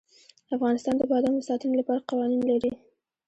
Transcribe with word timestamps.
افغانستان 0.55 0.95
د 0.97 1.03
بادام 1.11 1.33
د 1.37 1.41
ساتنې 1.49 1.75
لپاره 1.81 2.05
قوانین 2.09 2.41
لري. 2.51 2.71